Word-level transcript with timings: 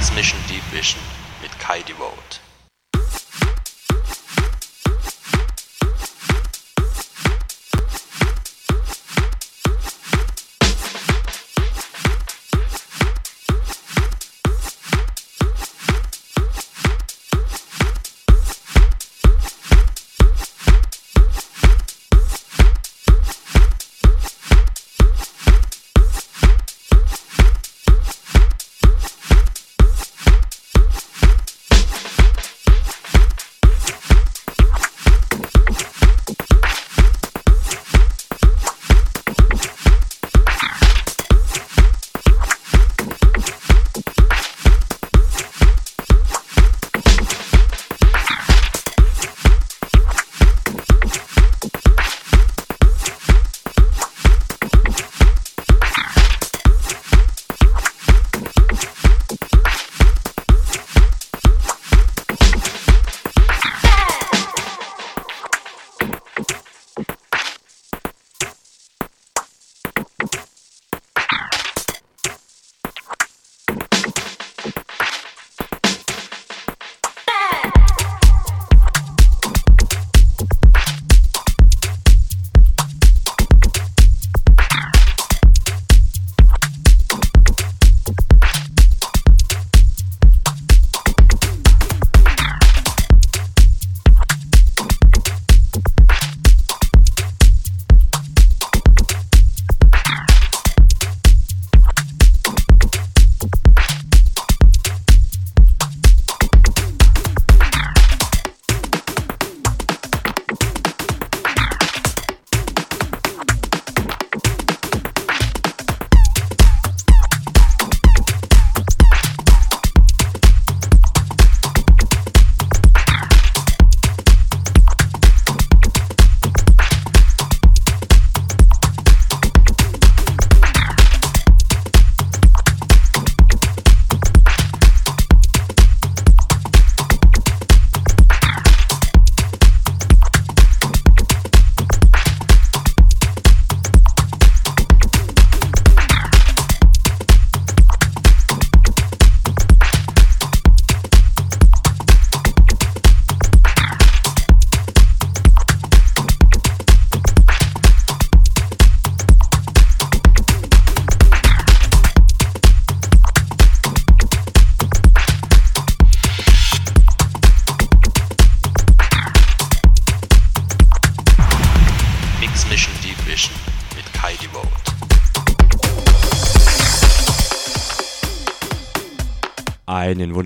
Mix 0.00 0.14
Mission 0.14 0.38
Deep 0.48 0.62
Vision 0.72 0.98
mit 1.42 1.50
Kai 1.60 1.82
Devote. 1.82 2.40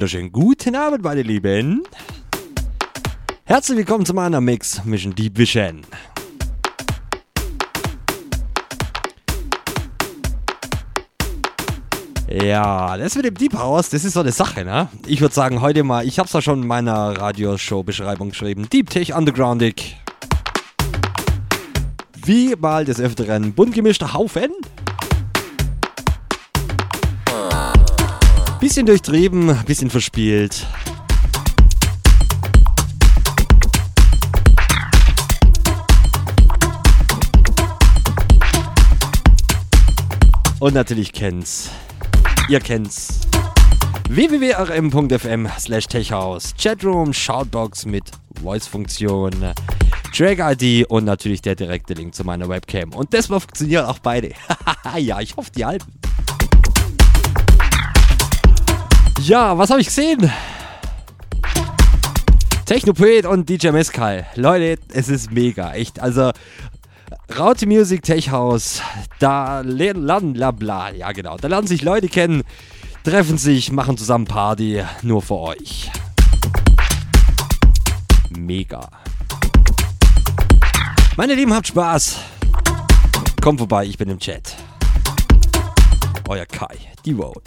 Wunderschönen 0.04 0.32
guten 0.32 0.76
Abend, 0.76 1.02
meine 1.02 1.22
Lieben. 1.22 1.82
Herzlich 3.44 3.78
willkommen 3.78 4.04
zu 4.04 4.12
meiner 4.12 4.38
Mix 4.38 4.84
Mission 4.84 5.14
Deep 5.14 5.38
Vision. 5.38 5.80
Ja, 12.28 12.98
das 12.98 13.14
mit 13.16 13.24
dem 13.24 13.34
Deep 13.34 13.54
House, 13.54 13.88
das 13.88 14.04
ist 14.04 14.12
so 14.12 14.20
eine 14.20 14.32
Sache, 14.32 14.62
ne? 14.66 14.90
Ich 15.06 15.22
würde 15.22 15.34
sagen, 15.34 15.62
heute 15.62 15.82
mal, 15.84 16.06
ich 16.06 16.18
hab's 16.18 16.34
ja 16.34 16.42
schon 16.42 16.60
in 16.60 16.68
meiner 16.68 17.18
Radioshow-Beschreibung 17.18 18.28
geschrieben, 18.28 18.68
Deep 18.68 18.90
Tech 18.90 19.14
Undergroundig. 19.14 19.96
Wie 22.26 22.54
mal 22.56 22.84
des 22.84 23.00
Öfteren 23.00 23.54
bunt 23.54 23.74
gemischter 23.74 24.12
Haufen. 24.12 24.50
Bisschen 28.64 28.86
durchtrieben, 28.86 29.62
bisschen 29.66 29.90
verspielt. 29.90 30.66
Und 40.60 40.72
natürlich 40.72 41.12
kennt's. 41.12 41.68
Ihr 42.48 42.58
kennt's. 42.58 43.20
www.rm.fm 44.08 45.46
slash 45.58 45.86
techhouse. 45.86 46.54
Chatroom, 46.58 47.12
Shoutbox 47.12 47.84
mit 47.84 48.12
Voice-Funktion, 48.42 49.52
Track-ID 50.16 50.86
und 50.88 51.04
natürlich 51.04 51.42
der 51.42 51.54
direkte 51.54 51.92
Link 51.92 52.14
zu 52.14 52.24
meiner 52.24 52.48
Webcam. 52.48 52.94
Und 52.94 53.12
das 53.12 53.28
mal 53.28 53.40
funktionieren 53.40 53.84
auch 53.84 53.98
beide. 53.98 54.32
ja, 54.96 55.20
ich 55.20 55.36
hoffe, 55.36 55.50
die 55.54 55.66
halten. 55.66 55.92
Ja, 59.26 59.56
was 59.56 59.70
habe 59.70 59.80
ich 59.80 59.86
gesehen? 59.86 60.30
Technopoet 62.66 63.24
und 63.24 63.48
DJ 63.48 63.70
Mescal. 63.70 64.26
Leute, 64.34 64.78
es 64.92 65.08
ist 65.08 65.32
mega, 65.32 65.72
echt. 65.72 65.98
Also, 65.98 66.30
Raute 67.38 67.66
Music 67.66 68.02
Tech 68.02 68.30
House, 68.30 68.82
da 69.20 69.60
lernen, 69.60 70.34
bla 70.34 70.50
bla, 70.50 70.90
ja 70.90 71.10
genau, 71.12 71.38
da 71.38 71.48
lernen 71.48 71.66
sich 71.66 71.80
Leute 71.80 72.08
kennen, 72.08 72.42
treffen 73.02 73.38
sich, 73.38 73.72
machen 73.72 73.96
zusammen 73.96 74.26
Party, 74.26 74.84
nur 75.00 75.22
für 75.22 75.38
euch. 75.38 75.90
Mega. 78.28 78.90
Meine 81.16 81.34
Lieben, 81.34 81.54
habt 81.54 81.68
Spaß. 81.68 82.18
Kommt 83.40 83.58
vorbei, 83.58 83.86
ich 83.86 83.96
bin 83.96 84.10
im 84.10 84.18
Chat. 84.18 84.54
Euer 86.28 86.44
Kai, 86.44 86.76
die 87.06 87.12
Road. 87.12 87.40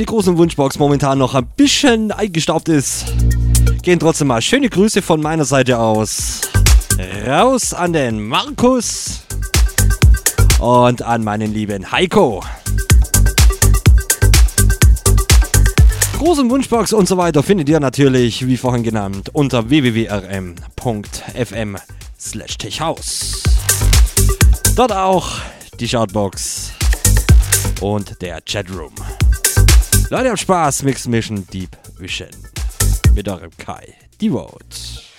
Die 0.00 0.06
großen 0.06 0.36
Wunschbox 0.38 0.78
momentan 0.78 1.18
noch 1.18 1.34
ein 1.34 1.46
bisschen 1.56 2.10
eingestaubt 2.10 2.70
ist, 2.70 3.04
gehen 3.82 3.98
trotzdem 3.98 4.28
mal 4.28 4.40
schöne 4.40 4.70
Grüße 4.70 5.02
von 5.02 5.20
meiner 5.20 5.44
Seite 5.44 5.78
aus. 5.78 6.40
Raus 7.26 7.74
an 7.74 7.92
den 7.92 8.26
Markus 8.26 9.20
und 10.58 11.02
an 11.02 11.22
meinen 11.22 11.52
lieben 11.52 11.92
Heiko. 11.92 12.42
Großen 16.16 16.48
Wunschbox 16.48 16.94
und 16.94 17.06
so 17.06 17.18
weiter 17.18 17.42
findet 17.42 17.68
ihr 17.68 17.80
natürlich, 17.80 18.46
wie 18.46 18.56
vorhin 18.56 18.82
genannt, 18.82 19.28
unter 19.34 19.68
www.rm.fm 19.68 20.56
slash 22.18 22.56
techhaus. 22.56 23.42
Dort 24.76 24.92
auch 24.92 25.28
die 25.78 25.88
Shoutbox 25.88 26.72
und 27.82 28.22
der 28.22 28.40
Chatroom. 28.40 28.94
Leute, 30.10 30.30
habt 30.30 30.40
Spaß, 30.40 30.82
Mix 30.82 31.06
Mission 31.06 31.46
Deep 31.52 31.70
Vision. 31.96 32.30
Mit 33.14 33.28
eurem 33.28 33.52
Kai. 33.56 33.94
Devote. 34.20 35.09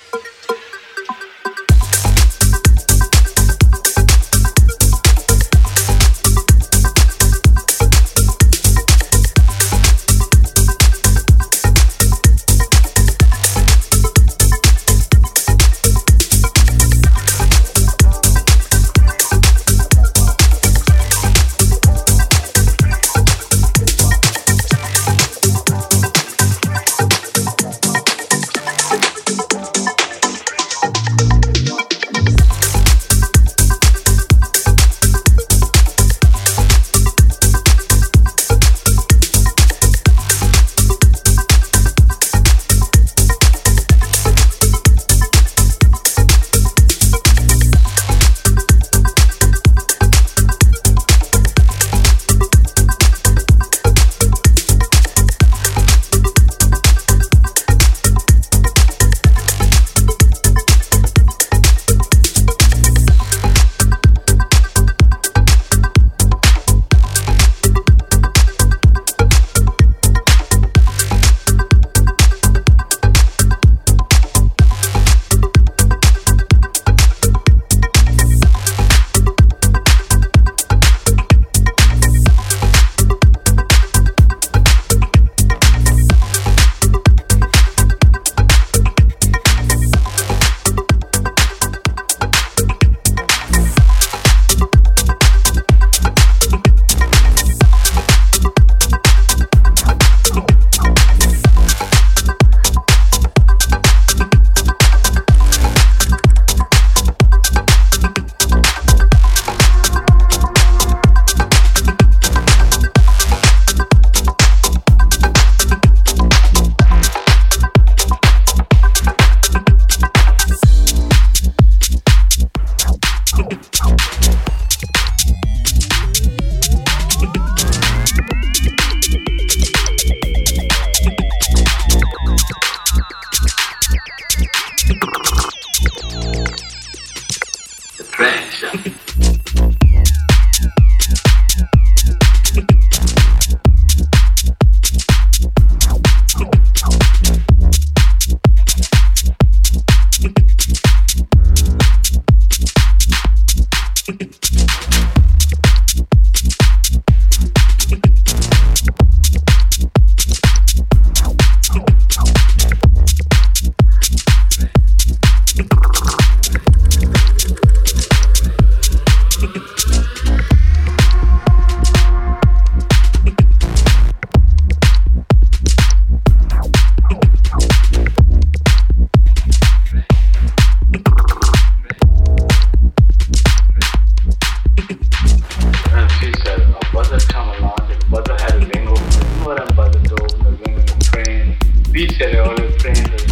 difficile, 192.06 192.40
ho 192.40 192.54
le 192.54 192.64
prese. 192.78 193.31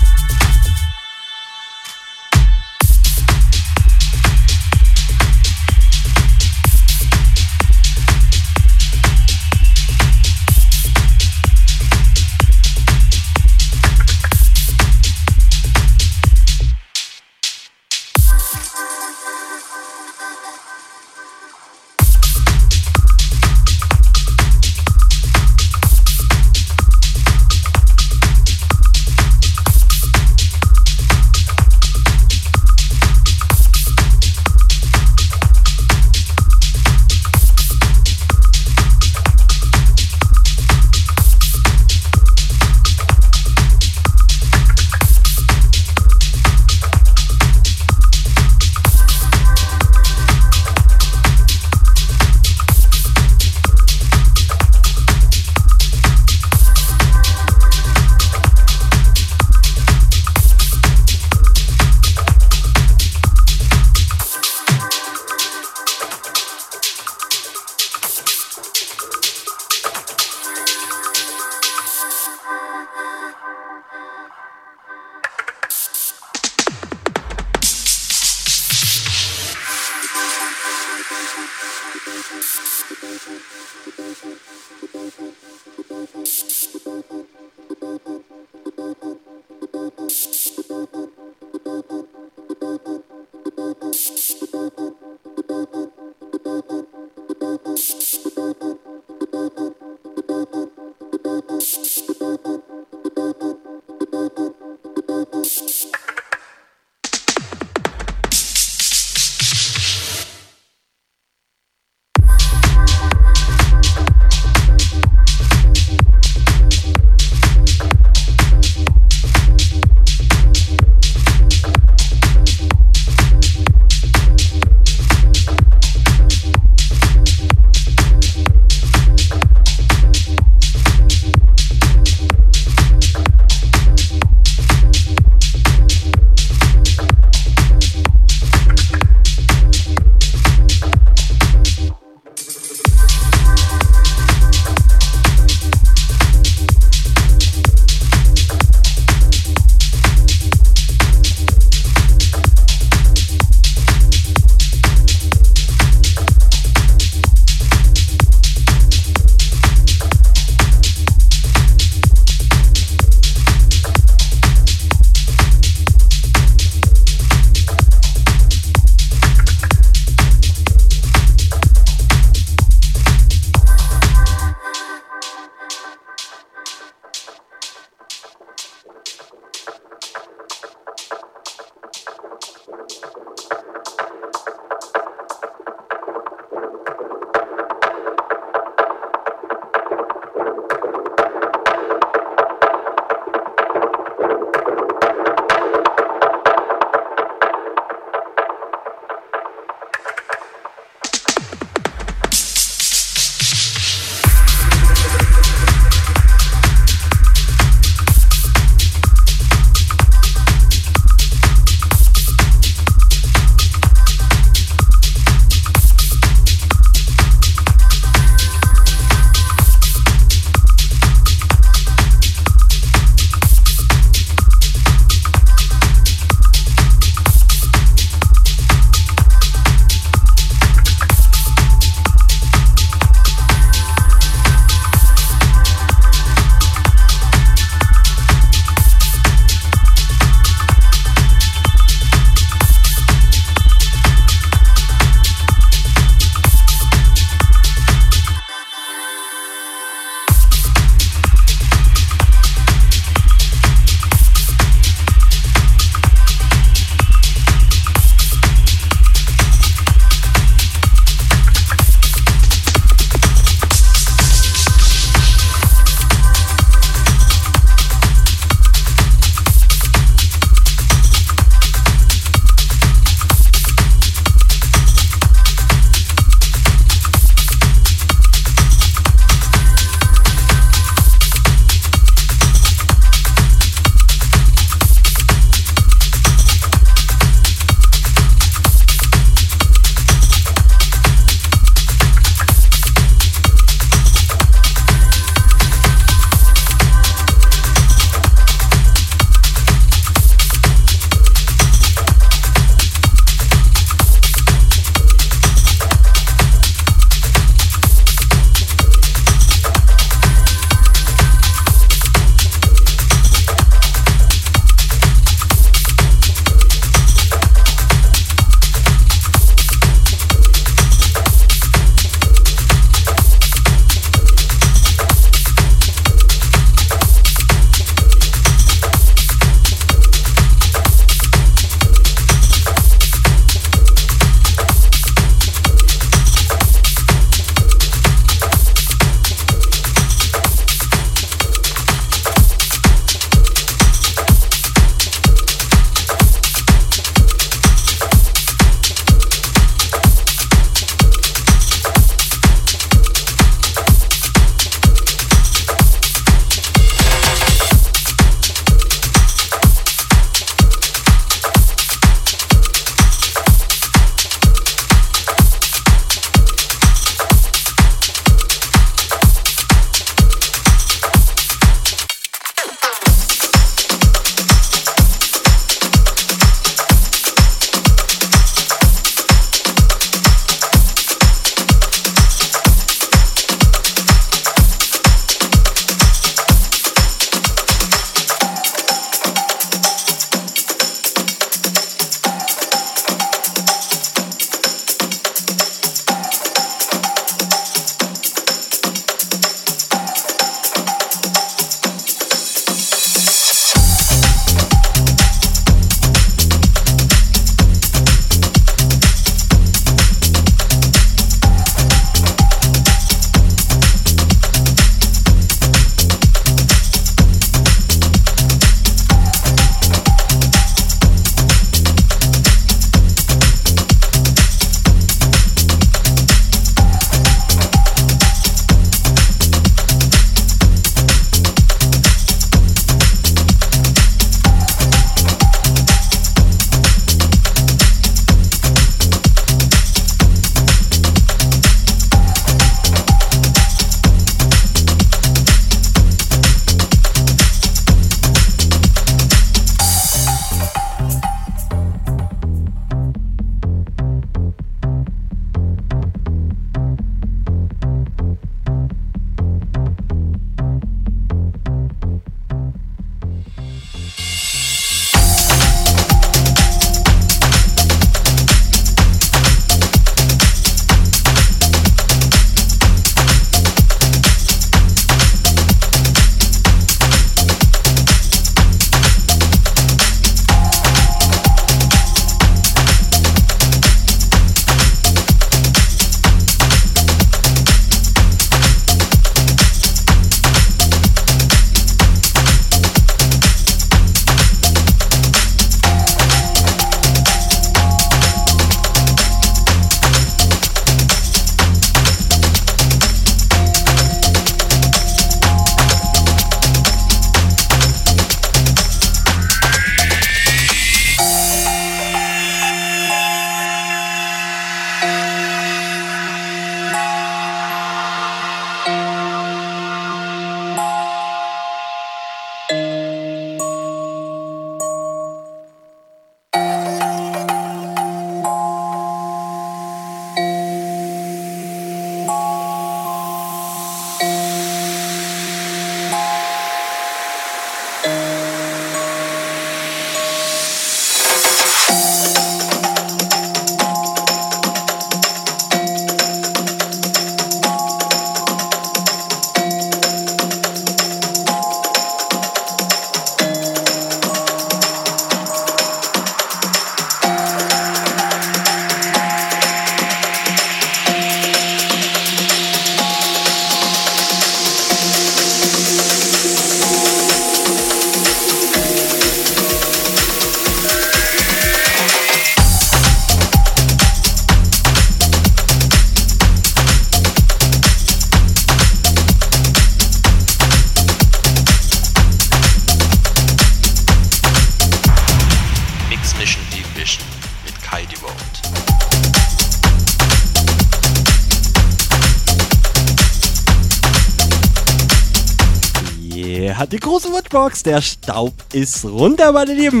Watchbox, 597.50 597.82
der 597.82 598.00
Staub 598.00 598.54
ist 598.72 599.04
runter, 599.04 599.50
meine 599.50 599.74
Lieben. 599.74 600.00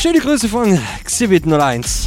Schöne 0.00 0.18
Grüße 0.18 0.48
von 0.48 0.78
Xibit 1.04 1.46
01. 1.46 2.06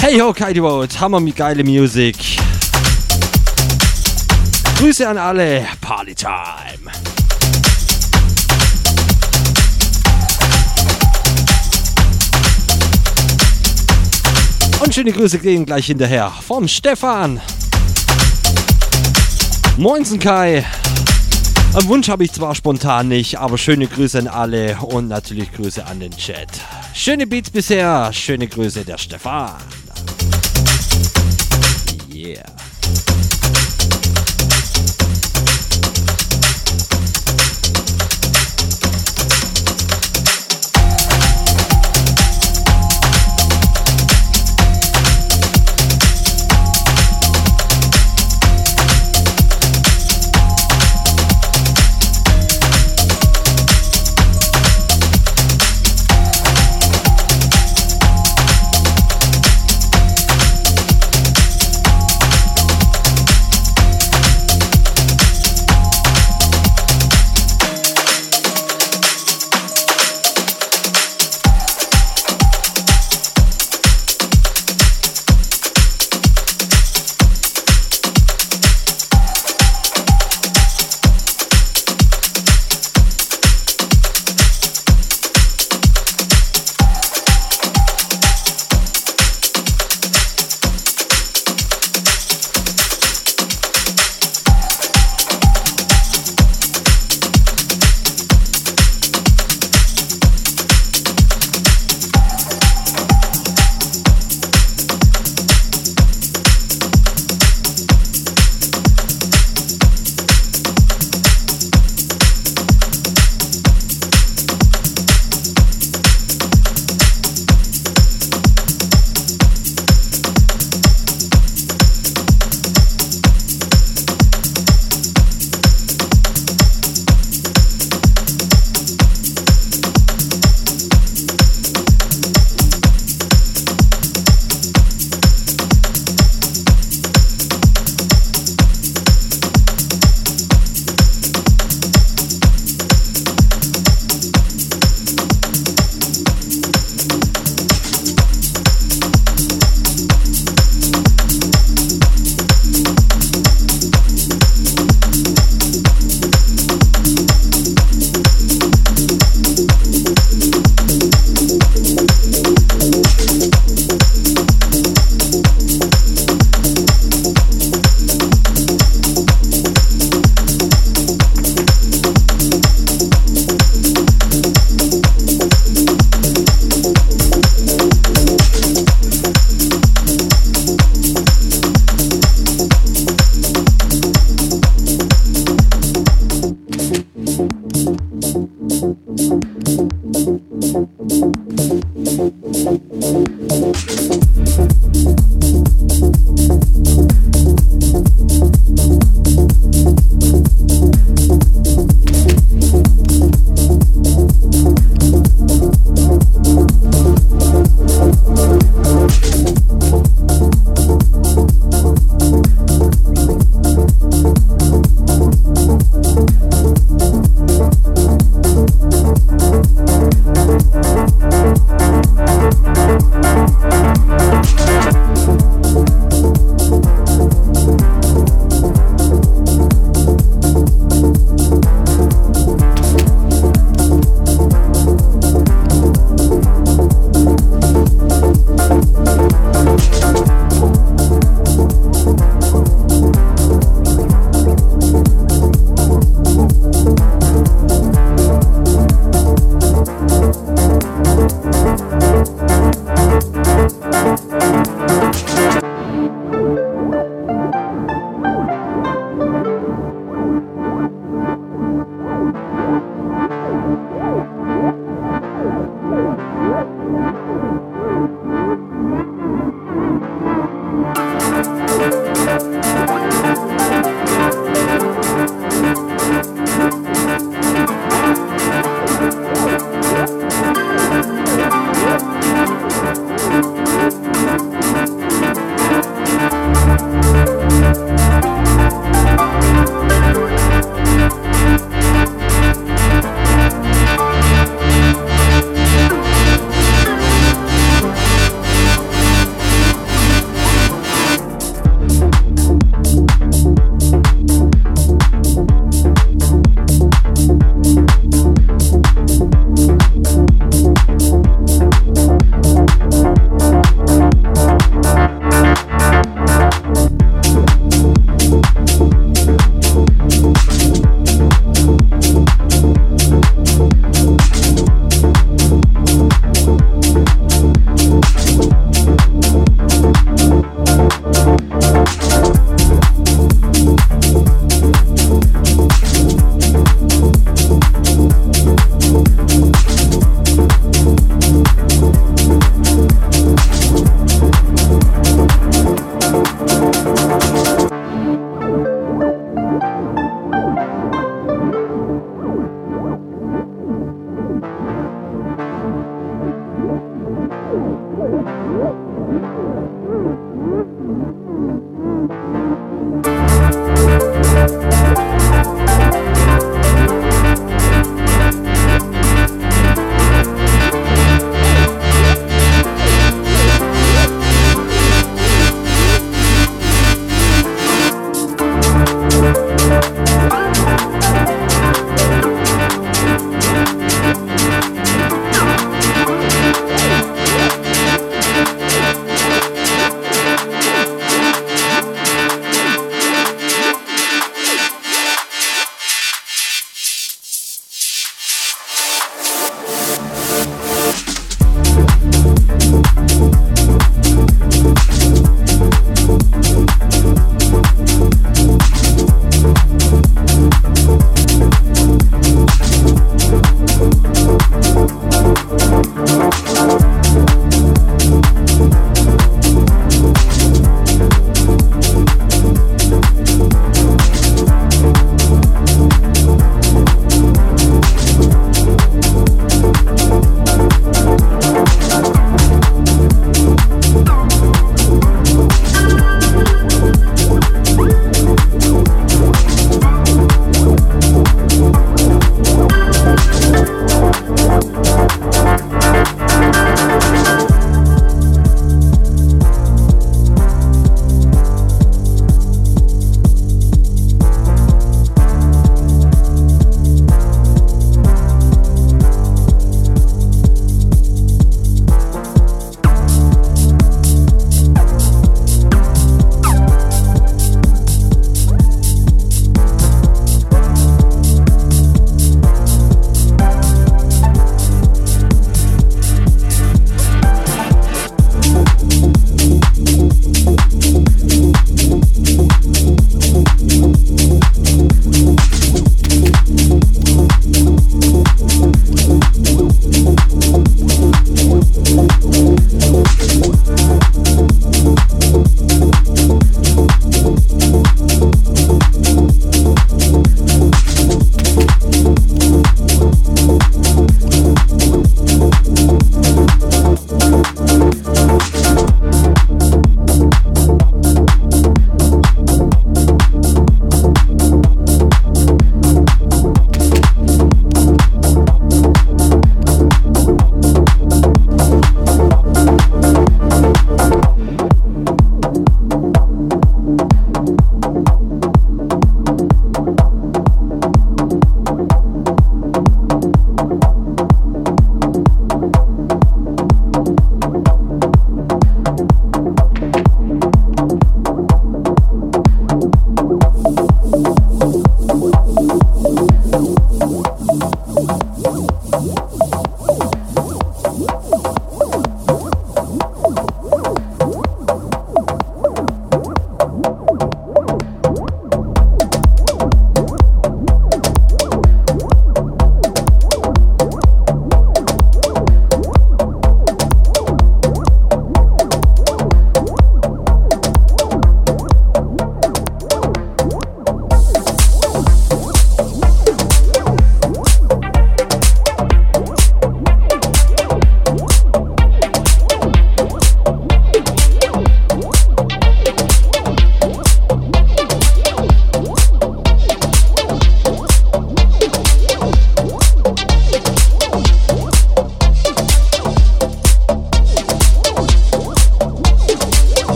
Hey 0.00 0.20
ho, 0.20 0.32
Kaidi 0.32 0.60
Road, 0.60 1.00
hammer 1.00 1.18
mit 1.18 1.34
geile 1.34 1.64
Musik. 1.64 2.16
Grüße 4.78 5.08
an 5.08 5.18
alle, 5.18 5.66
Party 5.80 6.14
Time. 6.14 6.92
Und 14.84 14.94
schöne 14.94 15.10
Grüße 15.10 15.40
gehen 15.40 15.66
gleich 15.66 15.86
hinterher 15.86 16.32
vom 16.46 16.68
Stefan. 16.68 17.40
Moinsen 19.76 20.20
Kai. 20.20 20.64
Einen 21.74 21.88
Wunsch 21.88 22.08
habe 22.08 22.22
ich 22.24 22.32
zwar 22.32 22.54
spontan 22.54 23.08
nicht, 23.08 23.38
aber 23.38 23.58
schöne 23.58 23.88
Grüße 23.88 24.20
an 24.20 24.28
alle 24.28 24.76
und 24.76 25.08
natürlich 25.08 25.52
Grüße 25.52 25.84
an 25.84 25.98
den 25.98 26.12
Chat. 26.12 26.48
Schöne 26.94 27.26
Beats 27.26 27.50
bisher, 27.50 28.12
schöne 28.12 28.46
Grüße 28.46 28.84
der 28.84 28.98
Stefan. 28.98 29.54
Yeah. 32.14 32.63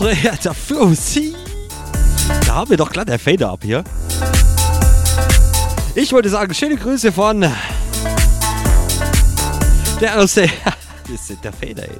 Hoch, 0.00 0.06
der 0.44 0.54
Fussi. 0.54 1.34
Da 2.46 2.54
haben 2.54 2.70
wir 2.70 2.76
doch 2.76 2.90
glatt 2.90 3.08
der 3.08 3.18
Fader 3.18 3.50
ab 3.50 3.60
hier. 3.62 3.82
Ich 5.94 6.12
wollte 6.12 6.28
sagen, 6.28 6.54
schöne 6.54 6.76
Grüße 6.76 7.12
von 7.12 7.40
der 10.00 10.20
aus 10.20 10.34
der. 10.34 10.48
Das 11.10 11.30
ist 11.30 11.42
der 11.42 11.52
Fader, 11.52 11.84
ey. 11.84 11.98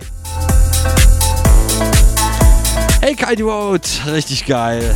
Hey 3.01 3.15
Kai 3.15 3.35
Devote, 3.35 3.89
richtig 4.07 4.47
geil. 4.47 4.95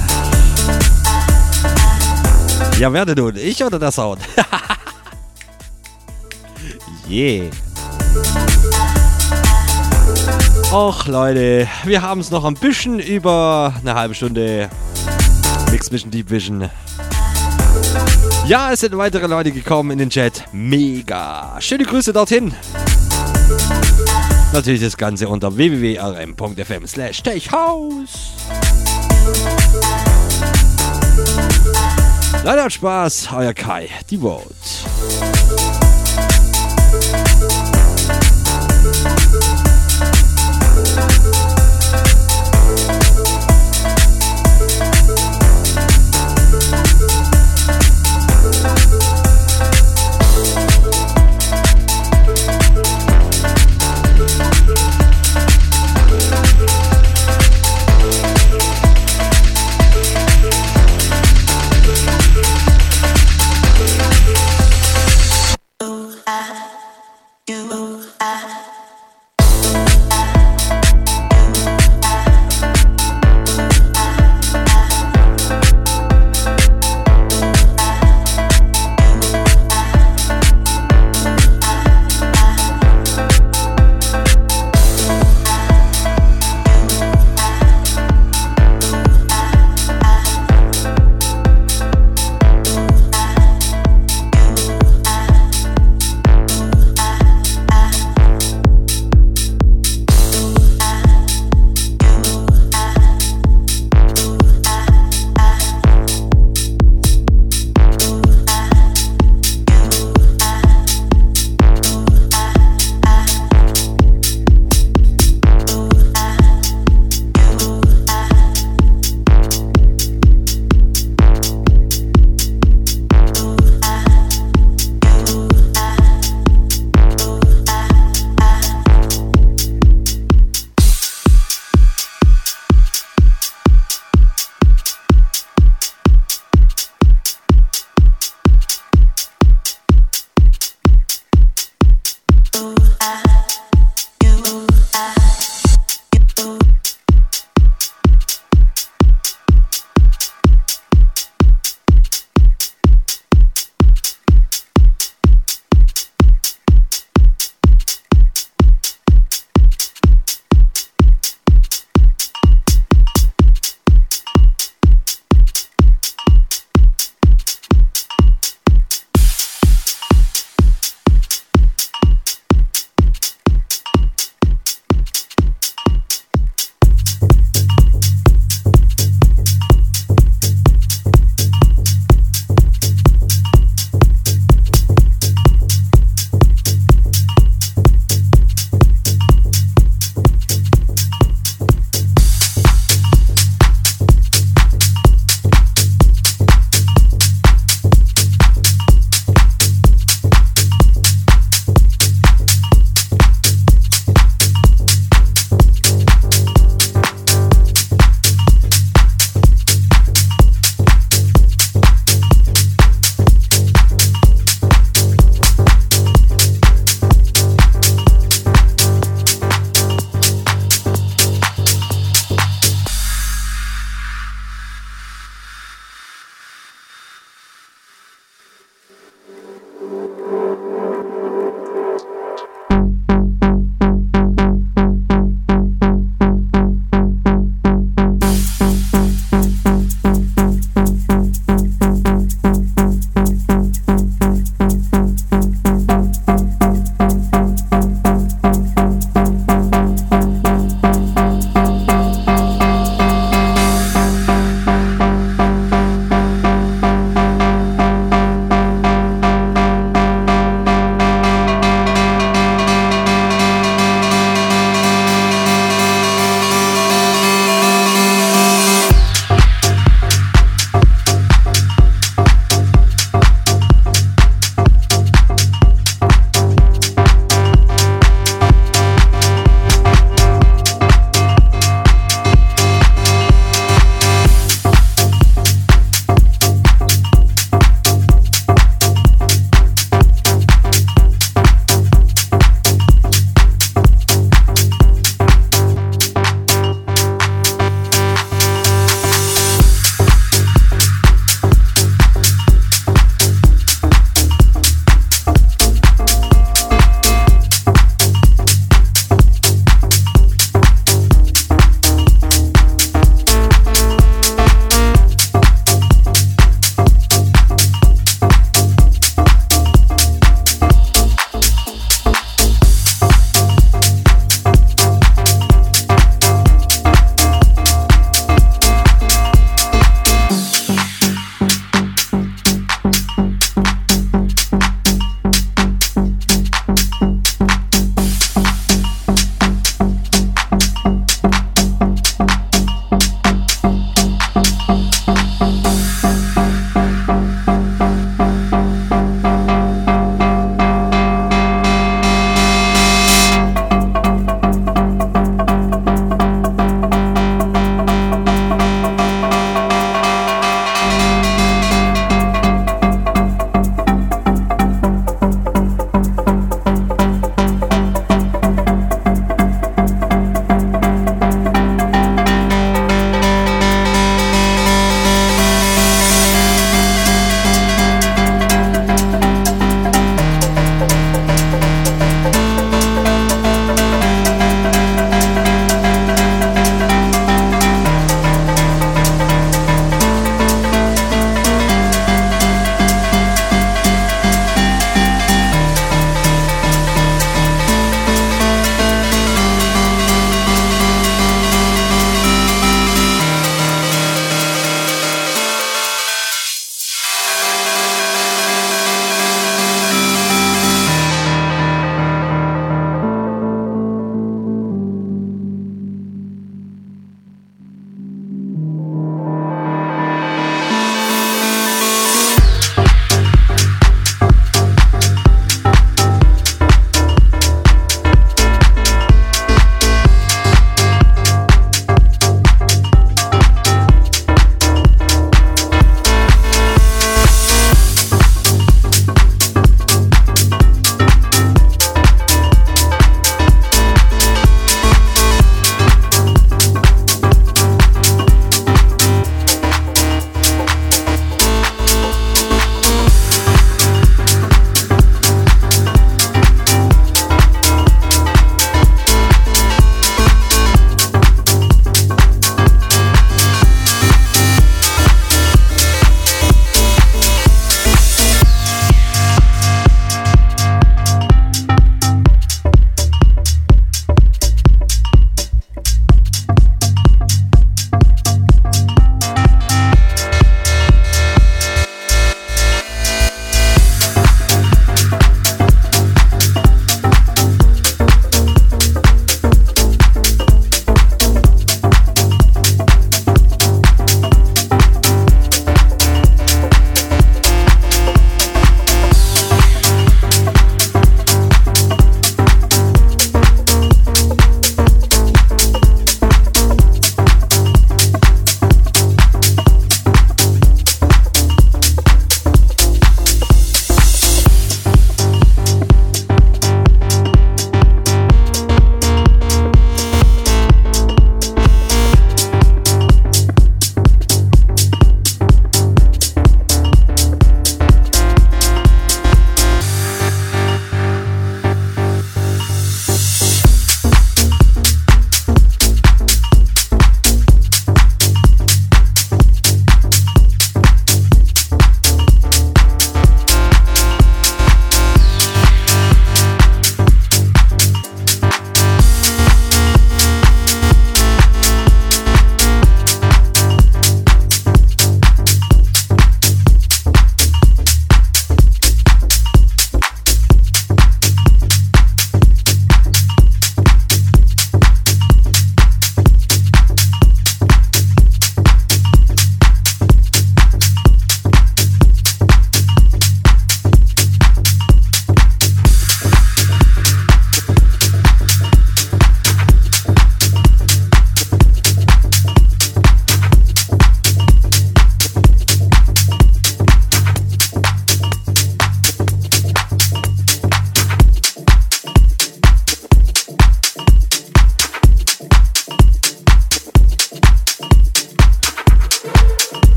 Ja, 2.79 2.93
wer 2.93 3.07
denn 3.07 3.17
nun? 3.17 3.37
Ich 3.37 3.65
oder 3.65 3.79
der 3.79 3.93
Sound? 3.93 4.21
yeah. 7.09 7.49
Och 10.73 11.07
Leute, 11.07 11.69
wir 11.85 12.01
haben 12.01 12.23
es 12.23 12.31
noch 12.31 12.47
ein 12.47 12.55
bisschen 12.55 12.99
über 12.99 13.75
eine 13.79 13.95
halbe 13.95 14.15
Stunde. 14.15 14.71
Mix 15.71 15.91
Mission 15.91 16.11
Deep 16.11 16.31
Vision. 16.31 16.71
Ja, 18.47 18.73
es 18.73 18.81
sind 18.81 18.97
weitere 18.97 19.27
Leute 19.27 19.53
gekommen 19.53 19.91
in 19.91 19.99
den 19.99 20.09
Chat. 20.09 20.45
Mega. 20.51 21.57
Schöne 21.61 21.85
Grüße 21.85 22.15
dorthin. 22.15 22.55
Natürlich 24.55 24.81
das 24.81 24.97
Ganze 24.97 25.29
unter 25.29 25.55
www.rm.fm 25.55 26.87
slash 26.87 27.23
techhaus. 27.23 28.33
Leider 32.45 32.65
hat 32.65 32.73
Spaß, 32.73 33.29
euer 33.37 33.53
Kai, 33.53 33.91
die 34.09 34.17
Vote. 34.17 34.47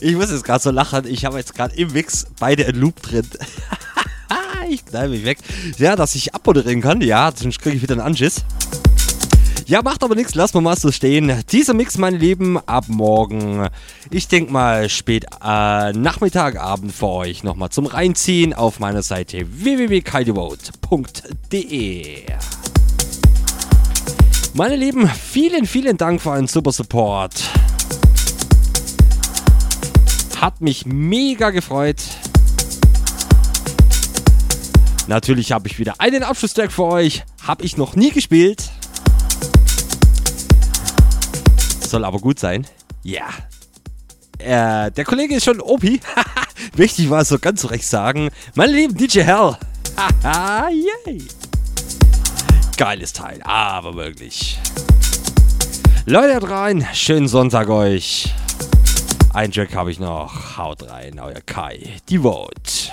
Ich 0.00 0.14
muss 0.14 0.30
jetzt 0.30 0.44
gerade 0.44 0.62
so 0.62 0.70
lachen. 0.70 1.06
Ich 1.06 1.24
habe 1.24 1.38
jetzt 1.38 1.54
gerade 1.54 1.74
im 1.76 1.92
Mix 1.92 2.26
beide 2.38 2.64
in 2.64 2.76
Loop 2.76 3.02
drin. 3.02 3.26
ich 4.70 4.84
knall 4.86 5.08
mich 5.08 5.24
weg. 5.24 5.38
Ja, 5.78 5.96
dass 5.96 6.14
ich 6.14 6.34
abmoderieren 6.34 6.80
kann. 6.80 7.00
Ja, 7.00 7.32
sonst 7.34 7.60
kriege 7.60 7.76
ich 7.76 7.82
wieder 7.82 7.94
einen 7.94 8.02
Anschiss. 8.02 8.44
Ja, 9.70 9.82
macht 9.82 10.02
aber 10.02 10.16
nichts, 10.16 10.34
lassen 10.34 10.54
wir 10.54 10.62
mal 10.62 10.76
so 10.76 10.90
stehen. 10.90 11.32
Dieser 11.52 11.74
Mix, 11.74 11.96
meine 11.96 12.16
Lieben, 12.16 12.58
ab 12.58 12.86
morgen, 12.88 13.68
ich 14.10 14.26
denke 14.26 14.52
mal 14.52 14.88
spät 14.88 15.26
äh, 15.44 15.92
Nachmittag, 15.92 16.58
Abend 16.58 16.92
für 16.92 17.06
euch 17.06 17.44
nochmal 17.44 17.70
zum 17.70 17.86
Reinziehen 17.86 18.52
auf 18.52 18.80
meiner 18.80 19.02
Seite 19.02 19.46
www.kaidevote.de. 19.48 22.24
Meine 24.54 24.74
Lieben, 24.74 25.08
vielen, 25.08 25.66
vielen 25.66 25.96
Dank 25.96 26.20
für 26.20 26.30
euren 26.30 26.48
super 26.48 26.72
Support. 26.72 27.40
Hat 30.40 30.62
mich 30.62 30.86
mega 30.86 31.50
gefreut. 31.50 32.02
Natürlich 35.06 35.52
habe 35.52 35.68
ich 35.68 35.78
wieder 35.78 35.96
einen 35.98 36.22
Abschlusstrack 36.22 36.72
für 36.72 36.84
euch. 36.84 37.24
Habe 37.46 37.62
ich 37.62 37.76
noch 37.76 37.94
nie 37.94 38.10
gespielt. 38.10 38.70
Soll 41.86 42.06
aber 42.06 42.20
gut 42.20 42.38
sein. 42.38 42.66
Ja. 43.02 43.28
Äh, 44.38 44.90
der 44.90 45.04
Kollege 45.04 45.34
ist 45.34 45.44
schon 45.44 45.60
OP. 45.60 45.82
Möchte 46.76 47.02
ich 47.02 47.08
mal 47.08 47.26
so 47.26 47.38
ganz 47.38 47.68
recht 47.68 47.86
sagen. 47.86 48.30
Meine 48.54 48.72
lieben 48.72 48.96
DJ 48.96 49.20
Hell. 49.20 49.58
Haha, 50.24 50.68
yay. 51.06 51.22
Geiles 52.78 53.12
Teil, 53.12 53.42
aber 53.42 53.94
wirklich. 53.94 54.58
Leute, 56.06 56.48
rein. 56.48 56.88
Schönen 56.94 57.28
Sonntag 57.28 57.68
euch. 57.68 58.32
Ein 59.32 59.52
Track 59.52 59.76
habe 59.76 59.92
ich 59.92 60.00
noch. 60.00 60.58
Haut 60.58 60.90
rein, 60.90 61.20
euer 61.20 61.40
Kai. 61.46 61.96
Die 62.08 62.18
Vote. 62.18 62.90